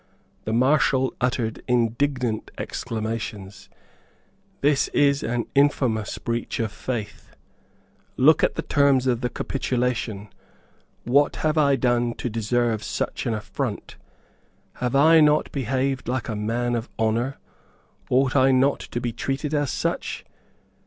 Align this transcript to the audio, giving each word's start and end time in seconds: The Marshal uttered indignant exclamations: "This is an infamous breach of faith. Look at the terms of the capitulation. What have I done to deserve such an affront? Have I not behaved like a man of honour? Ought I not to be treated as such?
The 0.45 0.51
Marshal 0.51 1.13
uttered 1.21 1.61
indignant 1.67 2.49
exclamations: 2.57 3.69
"This 4.61 4.87
is 4.95 5.21
an 5.21 5.45
infamous 5.53 6.17
breach 6.17 6.59
of 6.59 6.71
faith. 6.71 7.35
Look 8.17 8.43
at 8.43 8.55
the 8.55 8.63
terms 8.63 9.05
of 9.05 9.21
the 9.21 9.29
capitulation. 9.29 10.29
What 11.03 11.35
have 11.45 11.55
I 11.55 11.75
done 11.75 12.15
to 12.15 12.31
deserve 12.31 12.83
such 12.83 13.27
an 13.27 13.35
affront? 13.35 13.97
Have 14.77 14.95
I 14.95 15.19
not 15.19 15.51
behaved 15.51 16.07
like 16.07 16.27
a 16.29 16.35
man 16.35 16.73
of 16.73 16.89
honour? 16.97 17.37
Ought 18.09 18.35
I 18.35 18.49
not 18.51 18.79
to 18.79 18.99
be 18.99 19.11
treated 19.13 19.53
as 19.53 19.69
such? 19.69 20.25